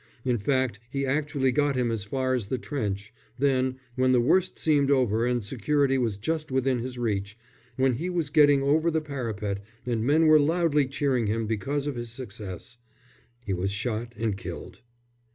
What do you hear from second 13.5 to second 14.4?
was shot and